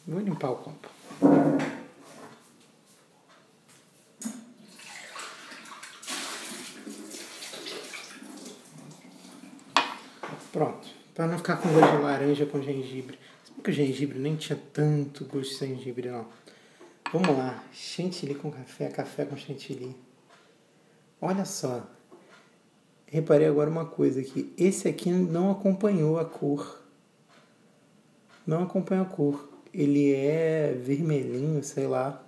Vou 0.08 0.20
limpar 0.20 0.52
o 0.52 0.56
copo. 0.58 1.81
Para 11.22 11.30
não 11.30 11.38
ficar 11.38 11.58
com 11.58 11.72
gosto 11.72 11.98
de 11.98 12.02
laranja 12.02 12.46
com 12.48 12.60
gengibre. 12.60 13.20
Se 13.44 13.52
que 13.52 13.70
o 13.70 13.72
gengibre 13.72 14.18
nem 14.18 14.36
tinha 14.36 14.58
tanto 14.74 15.24
gosto 15.26 15.52
de 15.52 15.68
gengibre, 15.68 16.10
não. 16.10 16.26
Vamos 17.14 17.38
lá. 17.38 17.64
Chantilly 17.72 18.34
com 18.34 18.50
café, 18.50 18.88
café 18.88 19.24
com 19.26 19.38
chantilly. 19.38 19.96
Olha 21.22 21.46
só. 21.46 21.88
Reparei 23.06 23.46
agora 23.46 23.70
uma 23.70 23.86
coisa 23.86 24.20
aqui. 24.20 24.52
Esse 24.58 24.88
aqui 24.88 25.12
não 25.12 25.52
acompanhou 25.52 26.20
a 26.20 26.26
cor. 26.26 26.82
Não 28.48 28.64
acompanha 28.64 29.04
a 29.04 29.06
cor. 29.06 29.48
Ele 29.72 30.16
é 30.16 30.74
vermelhinho, 30.74 31.64
sei 31.64 31.86
lá. 31.86 32.20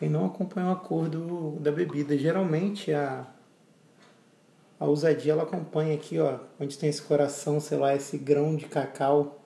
Ele 0.00 0.12
não 0.12 0.26
acompanhou 0.26 0.70
a 0.70 0.76
cor 0.76 1.08
do, 1.08 1.58
da 1.58 1.72
bebida. 1.72 2.16
Geralmente 2.16 2.92
a 2.92 3.26
a 4.80 4.86
ousadia 4.86 5.32
ela 5.32 5.42
acompanha 5.42 5.94
aqui, 5.94 6.18
ó, 6.18 6.40
onde 6.58 6.78
tem 6.78 6.88
esse 6.88 7.02
coração, 7.02 7.60
sei 7.60 7.76
lá, 7.76 7.94
esse 7.94 8.16
grão 8.16 8.56
de 8.56 8.64
cacau. 8.64 9.44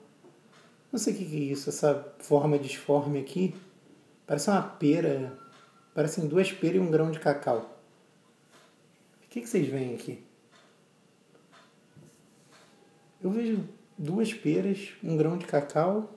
Não 0.93 0.99
sei 0.99 1.13
o 1.13 1.17
que 1.17 1.25
é 1.25 1.41
isso, 1.41 1.69
essa 1.69 2.15
forma 2.21 2.57
disforme 2.57 3.19
aqui. 3.19 3.53
Parece 4.29 4.49
uma 4.49 4.63
pera. 4.63 5.37
Parecem 5.93 6.29
duas 6.29 6.53
peras 6.53 6.77
e 6.77 6.79
um 6.79 6.89
grão 6.89 7.11
de 7.11 7.19
cacau. 7.19 7.77
O 9.25 9.29
que, 9.29 9.41
que 9.41 9.49
vocês 9.49 9.67
veem 9.67 9.97
aqui? 9.97 10.25
Eu 13.21 13.31
vejo 13.31 13.69
duas 13.99 14.33
peras, 14.33 14.91
um 15.03 15.17
grão 15.17 15.37
de 15.37 15.47
cacau. 15.47 16.17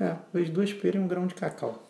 É, 0.00 0.16
vejo 0.32 0.52
duas 0.52 0.72
peras 0.72 1.00
e 1.00 1.04
um 1.04 1.06
grão 1.06 1.28
de 1.28 1.34
cacau. 1.34 1.80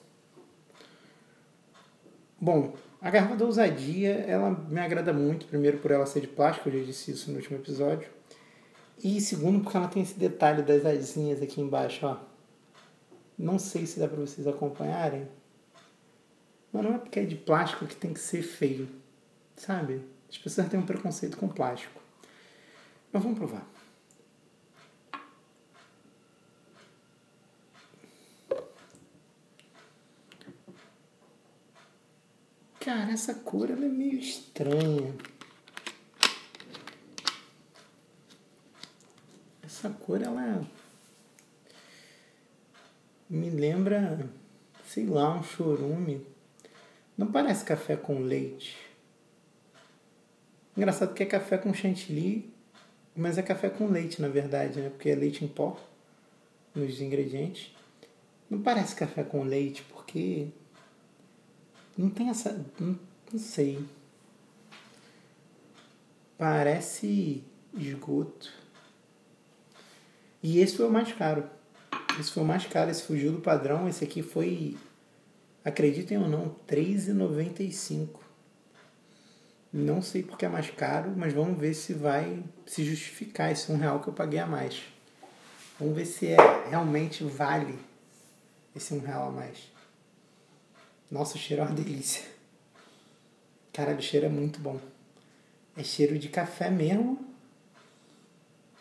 Bom, 2.38 2.74
a 3.06 3.10
garrafa 3.10 3.36
da 3.36 3.44
ousadia, 3.44 4.14
ela 4.26 4.50
me 4.50 4.80
agrada 4.80 5.12
muito, 5.12 5.46
primeiro 5.46 5.78
por 5.78 5.92
ela 5.92 6.04
ser 6.04 6.22
de 6.22 6.26
plástico, 6.26 6.68
eu 6.68 6.80
já 6.80 6.86
disse 6.86 7.12
isso 7.12 7.30
no 7.30 7.36
último 7.36 7.56
episódio. 7.56 8.08
E 9.02 9.20
segundo 9.20 9.62
porque 9.62 9.76
ela 9.76 9.86
tem 9.86 10.02
esse 10.02 10.18
detalhe 10.18 10.60
das 10.62 10.84
asinhas 10.84 11.40
aqui 11.40 11.60
embaixo, 11.60 12.04
ó. 12.04 12.16
Não 13.38 13.60
sei 13.60 13.86
se 13.86 14.00
dá 14.00 14.08
para 14.08 14.18
vocês 14.18 14.44
acompanharem. 14.48 15.28
Mas 16.72 16.82
não 16.82 16.94
é 16.96 16.98
porque 16.98 17.20
é 17.20 17.24
de 17.24 17.36
plástico 17.36 17.86
que 17.86 17.94
tem 17.94 18.12
que 18.12 18.18
ser 18.18 18.42
feio, 18.42 18.88
sabe? 19.54 20.02
As 20.28 20.36
pessoas 20.36 20.68
têm 20.68 20.80
um 20.80 20.84
preconceito 20.84 21.36
com 21.36 21.46
plástico. 21.46 22.00
Mas 23.12 23.22
vamos 23.22 23.38
provar. 23.38 23.64
Cara, 32.86 33.05
essa 33.16 33.32
cor 33.32 33.70
ela 33.70 33.86
é 33.86 33.88
meio 33.88 34.18
estranha. 34.18 35.14
Essa 39.64 39.88
cor 39.88 40.20
ela 40.20 40.62
me 43.28 43.48
lembra, 43.48 44.28
sei 44.86 45.06
lá, 45.06 45.34
um 45.34 45.42
chorume. 45.42 46.26
Não 47.16 47.32
parece 47.32 47.64
café 47.64 47.96
com 47.96 48.20
leite. 48.20 48.76
Engraçado 50.76 51.14
que 51.14 51.22
é 51.22 51.26
café 51.26 51.56
com 51.56 51.72
chantilly, 51.72 52.52
mas 53.16 53.38
é 53.38 53.42
café 53.42 53.70
com 53.70 53.88
leite, 53.88 54.20
na 54.20 54.28
verdade, 54.28 54.78
né? 54.78 54.90
Porque 54.90 55.08
é 55.08 55.14
leite 55.14 55.42
em 55.42 55.48
pó 55.48 55.80
nos 56.74 57.00
ingredientes. 57.00 57.74
Não 58.50 58.60
parece 58.60 58.94
café 58.94 59.24
com 59.24 59.42
leite, 59.42 59.82
porque 59.84 60.48
não 61.96 62.10
tem 62.10 62.28
essa. 62.28 62.64
Não, 62.78 62.98
não 63.32 63.38
sei. 63.38 63.84
Parece 66.38 67.42
esgoto. 67.74 68.52
E 70.42 70.60
esse 70.60 70.76
foi 70.76 70.86
o 70.86 70.90
mais 70.90 71.12
caro. 71.12 71.48
Esse 72.20 72.30
foi 72.30 72.42
o 72.42 72.46
mais 72.46 72.66
caro, 72.66 72.90
esse 72.90 73.02
fugiu 73.02 73.32
do 73.32 73.40
padrão. 73.40 73.88
Esse 73.88 74.04
aqui 74.04 74.22
foi, 74.22 74.76
acreditem 75.64 76.18
ou 76.18 76.28
não, 76.28 76.56
R$3,95. 76.68 78.08
Não 79.72 80.00
sei 80.00 80.22
porque 80.22 80.46
é 80.46 80.48
mais 80.48 80.70
caro, 80.70 81.12
mas 81.16 81.32
vamos 81.32 81.58
ver 81.58 81.74
se 81.74 81.92
vai 81.92 82.42
se 82.64 82.84
justificar 82.84 83.52
esse 83.52 83.70
um 83.70 83.76
real 83.76 84.00
que 84.00 84.08
eu 84.08 84.14
paguei 84.14 84.38
a 84.38 84.46
mais. 84.46 84.82
Vamos 85.78 85.94
ver 85.94 86.06
se 86.06 86.28
é, 86.28 86.36
realmente 86.70 87.22
vale 87.24 87.78
esse 88.74 88.94
um 88.94 89.00
real 89.00 89.28
a 89.28 89.32
mais. 89.32 89.75
Nossa, 91.10 91.36
o 91.36 91.38
cheiro 91.38 91.62
é 91.62 91.66
uma 91.66 91.74
delícia. 91.74 92.24
Cara, 93.72 93.94
o 93.94 94.02
cheiro 94.02 94.26
é 94.26 94.28
muito 94.28 94.58
bom. 94.58 94.80
É 95.76 95.82
cheiro 95.84 96.18
de 96.18 96.28
café 96.28 96.70
mesmo. 96.70 97.24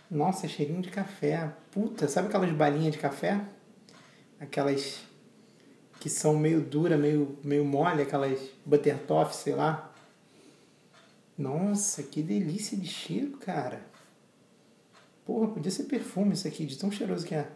Nossa, 0.10 0.48
cheirinho 0.48 0.82
de 0.82 0.90
café. 0.90 1.52
Puta, 1.72 2.08
sabe 2.08 2.28
aquelas 2.28 2.52
balinhas 2.52 2.94
de 2.94 3.00
café? 3.00 3.42
Aquelas 4.40 5.02
que 6.00 6.10
são 6.10 6.38
meio 6.38 6.62
dura, 6.62 6.98
meio, 6.98 7.38
meio 7.44 7.66
mole, 7.66 8.02
aquelas 8.02 8.40
buttertoff, 8.66 9.36
sei 9.36 9.56
lá. 9.56 9.94
Nossa, 11.38 12.04
que 12.04 12.22
delícia 12.22 12.78
de 12.78 12.88
cheiro, 12.88 13.38
cara. 13.38 13.82
Porra, 15.26 15.48
podia 15.50 15.72
ser 15.72 15.84
perfume 15.84 16.34
isso 16.34 16.48
aqui, 16.48 16.66
de 16.66 16.78
tão 16.78 16.92
cheiroso 16.92 17.26
que 17.26 17.36
é. 17.36 17.50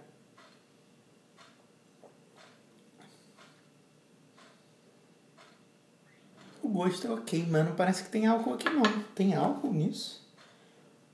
Gosto 6.80 7.08
é 7.08 7.12
ok, 7.12 7.46
mas 7.50 7.66
não 7.66 7.76
parece 7.76 8.04
que 8.04 8.10
tem 8.10 8.26
álcool 8.26 8.54
aqui 8.54 8.70
não. 8.70 8.84
Tem 9.14 9.36
álcool 9.36 9.74
nisso? 9.74 10.26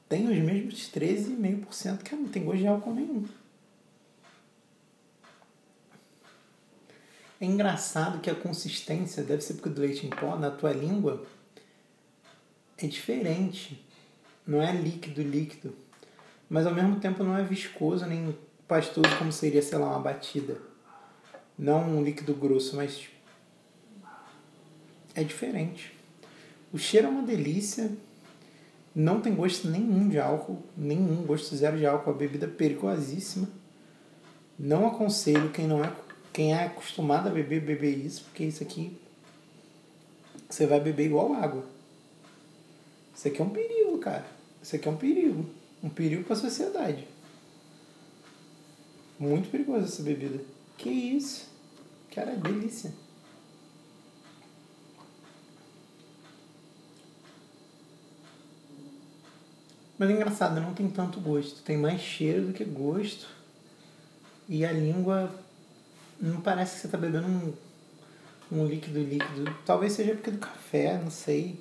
Tem 0.08 0.28
os 0.28 0.38
mesmos 0.38 0.92
13,5% 0.92 2.04
que 2.04 2.16
não 2.16 2.28
tem 2.28 2.44
gosto 2.44 2.60
de 2.60 2.68
álcool 2.68 2.94
nenhum. 2.94 3.26
É 7.42 7.46
engraçado 7.46 8.22
que 8.22 8.30
a 8.30 8.36
consistência, 8.36 9.24
deve 9.24 9.42
ser 9.42 9.56
porque 9.56 9.70
do 9.70 9.82
leite 9.82 10.06
em 10.06 10.12
pó, 10.12 10.36
na 10.36 10.52
tua 10.52 10.72
língua, 10.72 11.26
é 12.78 12.86
diferente. 12.86 13.84
Não 14.46 14.62
é 14.62 14.72
líquido, 14.72 15.24
líquido. 15.24 15.76
Mas 16.48 16.68
ao 16.68 16.76
mesmo 16.76 17.00
tempo 17.00 17.24
não 17.24 17.36
é 17.36 17.44
viscoso 17.44 18.06
nem 18.06 18.38
pastoso 18.68 19.18
como 19.18 19.32
seria, 19.32 19.64
sei 19.64 19.80
lá, 19.80 19.88
uma 19.88 20.00
batida. 20.00 20.60
Não 21.58 21.90
um 21.90 22.04
líquido 22.04 22.36
grosso, 22.36 22.76
mas 22.76 23.15
é 25.16 25.24
diferente. 25.24 25.94
O 26.72 26.78
cheiro 26.78 27.08
é 27.08 27.10
uma 27.10 27.24
delícia, 27.24 27.90
não 28.94 29.22
tem 29.22 29.34
gosto 29.34 29.70
nenhum 29.70 30.08
de 30.10 30.20
álcool, 30.20 30.62
nenhum 30.78 31.24
gosto 31.24 31.56
zero 31.56 31.78
de 31.78 31.86
álcool, 31.86 32.12
a 32.12 32.14
bebida 32.14 32.46
é 32.46 32.50
perigosíssima. 32.50 33.48
Não 34.58 34.88
aconselho 34.88 35.50
quem 35.52 35.68
não 35.68 35.84
é 35.84 35.92
quem 36.32 36.54
é 36.54 36.66
acostumado 36.66 37.30
a 37.30 37.32
beber 37.32 37.62
beber 37.62 37.98
isso, 37.98 38.26
porque 38.26 38.44
isso 38.44 38.62
aqui 38.62 38.98
você 40.50 40.68
vai 40.68 40.82
beber 40.82 41.06
igual 41.06 41.34
água. 41.34 41.66
Isso 43.16 43.30
aqui 43.30 43.42
é 43.42 43.44
um 43.44 43.50
perigo, 43.50 43.98
cara. 44.00 44.26
Isso 44.62 44.76
aqui 44.76 44.88
é 44.88 44.92
um 44.92 44.98
perigo, 44.98 45.46
um 45.82 45.90
perigo 45.90 46.24
para 46.26 46.34
a 46.34 46.40
sociedade. 46.40 47.08
Muito 49.18 49.50
perigosa 49.50 49.86
essa 49.86 50.04
bebida. 50.04 50.44
Que 50.78 50.90
isso? 50.90 51.48
Cara, 52.14 52.32
é 52.32 52.36
delícia. 52.36 52.94
Mas 59.98 60.10
é 60.10 60.14
engraçado, 60.14 60.60
não 60.60 60.74
tem 60.74 60.90
tanto 60.90 61.20
gosto. 61.20 61.62
Tem 61.64 61.78
mais 61.78 62.02
cheiro 62.02 62.48
do 62.48 62.54
que 62.54 62.66
gosto. 62.66 63.28
E 64.48 64.66
a 64.66 64.72
língua 64.72 65.34
não 66.20 66.42
parece 66.42 66.76
que 66.76 66.82
você 66.82 66.88
está 66.88 66.98
bebendo 66.98 67.28
um, 67.28 67.54
um 68.52 68.66
líquido 68.66 69.00
líquido. 69.00 69.56
Talvez 69.66 69.94
seja 69.94 70.14
porque 70.14 70.32
do 70.32 70.38
café, 70.38 70.98
não 70.98 71.10
sei. 71.10 71.60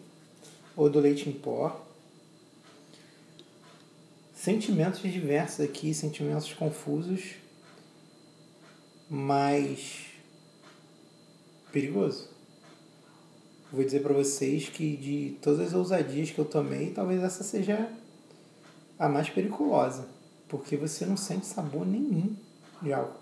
Ou 0.76 0.90
do 0.90 0.98
leite 0.98 1.28
em 1.28 1.32
pó. 1.32 1.84
Sentimentos 4.34 5.00
diversos 5.00 5.60
aqui, 5.60 5.94
sentimentos 5.94 6.52
confusos. 6.52 7.36
Mas 9.08 10.06
perigoso. 11.70 12.28
Vou 13.72 13.84
dizer 13.84 14.00
para 14.00 14.12
vocês 14.12 14.68
que 14.68 14.96
de 14.96 15.36
todas 15.42 15.60
as 15.68 15.74
ousadias 15.74 16.30
que 16.30 16.38
eu 16.38 16.44
tomei, 16.44 16.90
talvez 16.90 17.22
essa 17.22 17.42
seja 17.42 17.90
a 18.98 19.08
mais 19.08 19.28
periculosa, 19.28 20.08
porque 20.48 20.76
você 20.76 21.04
não 21.04 21.16
sente 21.16 21.46
sabor 21.46 21.86
nenhum 21.86 22.36
de 22.80 22.92
álcool. 22.92 23.20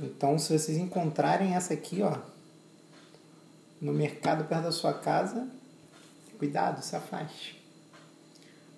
Então, 0.00 0.38
se 0.38 0.56
vocês 0.58 0.76
encontrarem 0.76 1.54
essa 1.54 1.74
aqui, 1.74 2.02
ó, 2.02 2.18
no 3.80 3.92
mercado 3.92 4.44
perto 4.44 4.64
da 4.64 4.72
sua 4.72 4.92
casa, 4.94 5.48
cuidado, 6.38 6.82
se 6.82 6.96
afaste. 6.96 7.62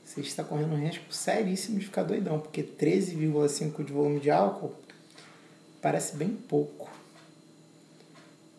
Você 0.04 0.20
está 0.20 0.44
correndo 0.44 0.74
um 0.74 0.78
risco 0.78 1.12
seríssimo 1.12 1.78
de 1.78 1.86
ficar 1.86 2.02
doidão, 2.02 2.38
porque 2.38 2.62
13,5 2.62 3.84
de 3.84 3.92
volume 3.92 4.20
de 4.20 4.30
álcool 4.30 4.74
parece 5.80 6.16
bem 6.16 6.30
pouco. 6.30 6.90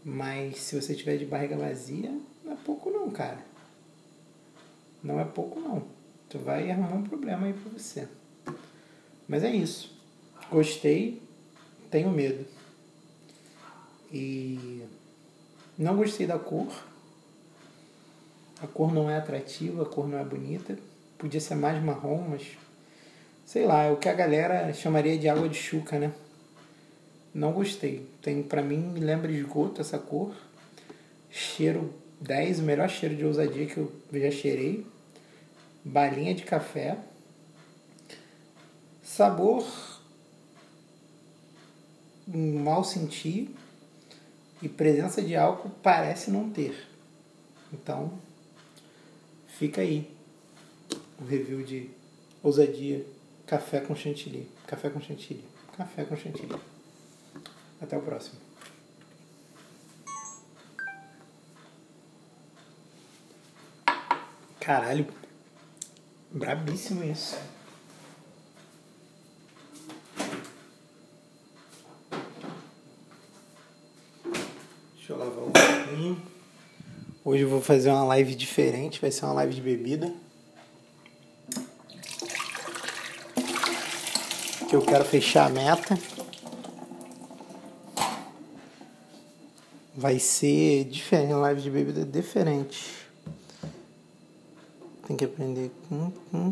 Mas 0.04 0.58
se 0.60 0.80
você 0.80 0.95
tiver 0.95 1.17
de 1.17 1.26
barriga 1.26 1.58
vazia, 1.58 2.17
não 2.43 2.54
é 2.54 2.56
pouco 2.56 2.89
não, 2.89 3.10
cara. 3.12 3.45
Não 5.04 5.19
é 5.19 5.26
pouco 5.26 5.60
não 5.60 5.97
tu 6.30 6.40
vai 6.40 6.70
arrumar 6.70 6.96
um 6.96 7.04
problema 7.04 7.48
aí 7.48 7.54
pra 7.54 7.72
você. 7.72 8.08
Mas 9.28 9.44
é 9.44 9.52
isso. 9.52 9.96
Gostei, 10.52 11.22
tenho 11.90 12.10
medo. 12.12 12.46
E 14.12 14.84
não 15.78 15.98
gostei 15.98 16.26
da 16.26 16.40
cor. 16.40 16.68
A 18.62 18.68
cor 18.68 18.94
não 18.94 19.10
é 19.10 19.18
atrativa, 19.18 19.84
a 19.84 19.86
cor 19.86 20.08
não 20.08 20.18
é 20.18 20.24
bonita. 20.24 20.78
Podia 21.18 21.42
ser 21.42 21.56
mais 21.56 21.84
marrom, 21.84 22.30
mas 22.30 22.58
sei 23.46 23.66
lá, 23.66 23.84
é 23.84 23.92
o 23.92 23.98
que 23.98 24.10
a 24.10 24.13
galera 24.13 24.72
chamaria 24.74 25.18
de 25.18 25.28
água 25.28 25.48
de 25.50 25.58
chuca, 25.58 26.00
né? 26.00 26.13
Não 27.34 27.52
gostei. 27.52 28.08
Tem 28.22 28.42
para 28.42 28.62
mim 28.62 28.78
me 28.78 29.00
lembra 29.00 29.32
esgoto 29.32 29.82
essa 29.82 30.00
cor. 30.00 30.34
Cheiro 31.30 31.94
10, 32.22 32.60
o 32.60 32.63
melhor 32.63 32.90
cheiro 32.90 33.16
de 33.16 33.26
ousadia 33.26 33.66
que 33.66 33.78
eu 33.78 33.92
já 34.13 34.32
cheirei 34.32 34.86
balinha 35.88 36.36
de 36.36 36.43
café, 36.43 36.97
sabor 39.02 39.65
mal 42.28 42.84
sentir 42.84 43.56
e 44.62 44.67
presença 44.67 45.21
de 45.21 45.36
álcool 45.36 45.71
parece 45.82 46.30
não 46.30 46.50
ter. 46.50 46.88
Então, 47.71 48.19
fica 49.47 49.82
aí 49.82 50.12
o 51.19 51.26
review 51.26 51.63
de 51.63 51.89
ousadia 52.43 53.06
café 53.45 53.80
com 53.80 53.95
chantilly. 53.95 54.50
Café 54.67 54.89
com 54.89 55.00
chantilly. 55.00 55.43
Café 55.78 56.04
com 56.04 56.17
chantilly. 56.17 56.60
Até 57.82 57.97
o 57.97 58.02
próximo. 58.02 58.39
Caralho, 64.60 65.08
Brabíssimo 66.32 67.04
isso. 67.04 67.38
Deixa 74.96 75.13
eu 75.13 75.18
lavar 75.18 75.44
o 75.44 75.52
copinho. 75.52 76.22
Hoje 77.24 77.44
eu 77.44 77.50
vou 77.50 77.62
fazer 77.62 77.90
uma 77.90 78.04
live 78.04 78.36
diferente, 78.36 79.00
vai 79.00 79.10
ser 79.10 79.26
uma 79.26 79.34
live 79.36 79.56
de 79.56 79.62
bebida. 79.62 80.13
Que 84.70 84.76
eu 84.76 84.82
quero 84.82 85.06
fechar 85.06 85.46
a 85.46 85.50
meta. 85.50 85.98
Vai 89.96 90.20
ser 90.20 90.84
diferente, 90.86 91.34
uma 91.34 91.40
live 91.40 91.62
de 91.62 91.72
bebida 91.72 92.06
diferente. 92.06 93.07
Que 95.18 95.26
aprender. 95.26 95.72
Hum, 95.92 96.12
hum. 96.32 96.52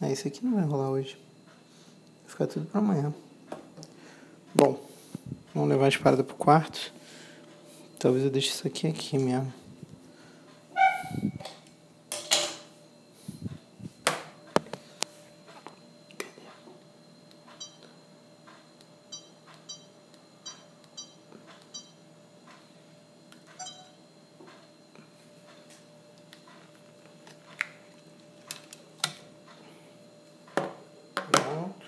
É, 0.00 0.10
isso 0.10 0.26
aqui 0.26 0.42
não 0.42 0.54
vai 0.54 0.64
rolar 0.64 0.88
hoje. 0.88 1.18
Vai 2.22 2.30
ficar 2.30 2.46
tudo 2.46 2.64
para 2.64 2.80
amanhã. 2.80 3.12
Bom, 4.54 4.80
vamos 5.54 5.68
levar 5.68 5.88
as 5.88 5.96
paradas 5.98 6.24
pro 6.24 6.34
quarto. 6.34 6.90
Talvez 7.98 8.24
eu 8.24 8.30
deixe 8.30 8.48
isso 8.48 8.66
aqui 8.66 8.86
aqui 8.86 9.18
mesmo. 9.18 9.52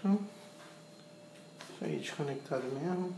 Pronto. 0.00 0.24
Isso 1.74 1.84
aí, 1.84 1.89
desconectado 2.00 2.64
mesmo. 2.64 3.14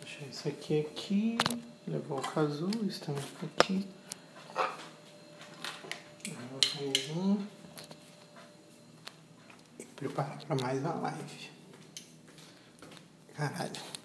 Deixar 0.00 0.26
isso 0.26 0.48
aqui 0.48 0.80
aqui. 0.80 1.38
Levar 1.86 2.16
o 2.16 2.20
casulo, 2.20 2.84
isso 2.86 3.00
também 3.04 3.22
fica 3.22 3.46
aqui. 3.46 3.88
Levar 6.26 6.56
o. 7.14 7.46
E 9.78 9.84
preparar 9.84 10.38
para 10.44 10.56
mais 10.56 10.80
uma 10.80 10.94
live. 10.94 11.50
Caralho. 13.34 13.95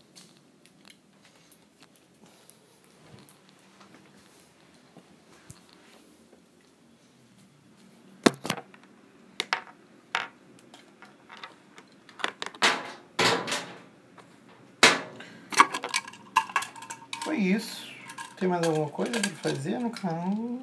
Isso. 17.41 17.91
Tem 18.37 18.47
mais 18.47 18.65
alguma 18.65 18.89
coisa 18.89 19.11
pra 19.19 19.51
fazer 19.51 19.79
no 19.79 19.89
canal? 19.89 20.59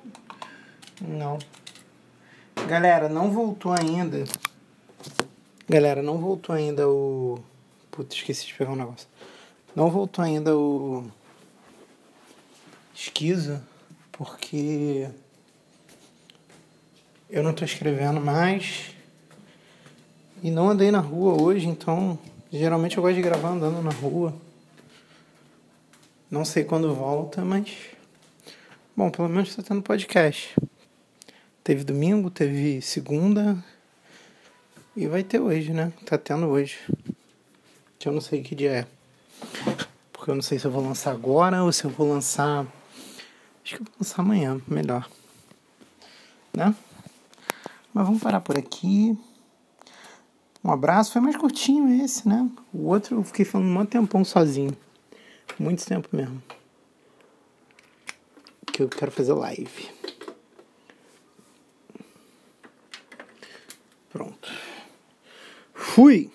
Não. 1.00 1.38
Galera, 2.66 3.08
não 3.08 3.30
voltou 3.30 3.72
ainda. 3.72 4.24
Galera, 5.68 6.02
não 6.02 6.18
voltou 6.18 6.54
ainda 6.54 6.88
o. 6.88 7.38
Puta, 7.90 8.14
esqueci 8.14 8.46
de 8.46 8.54
pegar 8.54 8.72
um 8.72 8.76
negócio. 8.76 9.08
Não 9.74 9.90
voltou 9.90 10.24
ainda 10.24 10.56
o. 10.56 11.04
Esquizo, 12.94 13.60
porque. 14.12 15.08
Eu 17.30 17.42
não 17.42 17.52
tô 17.52 17.64
escrevendo 17.64 18.20
mais. 18.20 18.94
E 20.42 20.50
não 20.50 20.70
andei 20.70 20.90
na 20.90 21.00
rua 21.00 21.40
hoje, 21.40 21.68
então. 21.68 22.18
Geralmente 22.50 22.96
eu 22.96 23.02
gosto 23.02 23.16
de 23.16 23.22
gravar 23.22 23.50
andando 23.50 23.82
na 23.82 23.90
rua. 23.90 24.34
Não 26.30 26.44
sei 26.44 26.62
quando 26.62 26.94
volta, 26.94 27.42
mas. 27.42 27.74
Bom, 28.94 29.10
pelo 29.10 29.30
menos 29.30 29.48
está 29.48 29.62
tendo 29.62 29.80
podcast. 29.80 30.54
Teve 31.64 31.84
domingo, 31.84 32.30
teve 32.30 32.82
segunda. 32.82 33.56
E 34.94 35.06
vai 35.06 35.22
ter 35.22 35.40
hoje, 35.40 35.72
né? 35.72 35.90
Tá 36.04 36.18
tendo 36.18 36.46
hoje. 36.46 36.76
Eu 38.04 38.12
não 38.12 38.20
sei 38.20 38.42
que 38.42 38.54
dia 38.54 38.70
é. 38.70 38.86
Porque 40.12 40.30
eu 40.30 40.34
não 40.34 40.42
sei 40.42 40.58
se 40.58 40.66
eu 40.66 40.70
vou 40.70 40.82
lançar 40.82 41.12
agora 41.12 41.64
ou 41.64 41.72
se 41.72 41.84
eu 41.84 41.90
vou 41.90 42.06
lançar. 42.06 42.66
Acho 43.64 43.76
que 43.76 43.82
eu 43.82 43.86
vou 43.86 43.94
lançar 43.98 44.20
amanhã, 44.20 44.60
melhor. 44.68 45.08
Né? 46.52 46.74
Mas 47.94 48.06
vamos 48.06 48.22
parar 48.22 48.40
por 48.40 48.58
aqui. 48.58 49.18
Um 50.62 50.70
abraço. 50.70 51.12
Foi 51.12 51.22
mais 51.22 51.36
curtinho 51.36 52.04
esse, 52.04 52.28
né? 52.28 52.46
O 52.70 52.88
outro 52.88 53.16
eu 53.16 53.24
fiquei 53.24 53.46
falando 53.46 53.78
um 53.78 53.86
tempão 53.86 54.22
sozinho. 54.26 54.76
Muito 55.58 55.84
tempo 55.84 56.08
mesmo. 56.12 56.42
Que 58.72 58.82
eu 58.82 58.88
quero 58.88 59.10
fazer 59.10 59.32
live. 59.32 59.90
Pronto. 64.10 64.48
Fui! 65.74 66.30